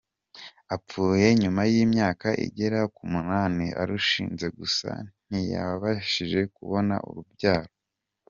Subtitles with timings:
[0.75, 4.89] Apfuye nyuma y’imyaka igera ku munani arushinze gusa
[5.27, 7.71] ntiyabashije kubona urubyaro.